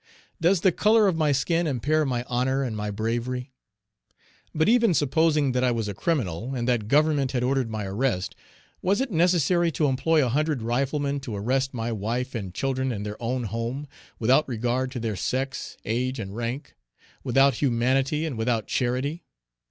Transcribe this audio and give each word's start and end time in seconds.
Does 0.41 0.61
the 0.61 0.71
color 0.71 1.07
of 1.07 1.15
my 1.15 1.31
skin 1.31 1.67
impair 1.67 2.07
my 2.07 2.23
honor 2.27 2.63
and 2.63 2.75
my 2.75 2.89
bravery? 2.89 3.51
But 4.51 4.67
even 4.67 4.95
supposing 4.95 5.51
that 5.51 5.63
I 5.63 5.69
was 5.69 5.87
a 5.87 5.93
criminal, 5.93 6.55
and 6.55 6.67
that 6.67 6.87
Government 6.87 7.33
had 7.33 7.43
ordered 7.43 7.69
my 7.69 7.85
arrest, 7.85 8.35
was 8.81 8.99
it 8.99 9.11
necessary 9.11 9.69
to 9.73 9.85
employ 9.85 10.25
a 10.25 10.29
hundred 10.29 10.63
riflemen 10.63 11.19
to 11.19 11.35
arrest 11.35 11.75
my 11.75 11.91
wife 11.91 12.33
and 12.33 12.51
children 12.51 12.91
in 12.91 13.03
their 13.03 13.21
own 13.21 13.43
home, 13.43 13.85
without 14.17 14.49
regard 14.49 14.89
to 14.93 14.99
their 14.99 15.15
sex, 15.15 15.77
age, 15.85 16.17
and 16.17 16.35
rank; 16.35 16.73
without 17.23 17.57
humanity 17.61 18.25
and 18.25 18.39
without 18.39 18.65
charity? 18.65 19.23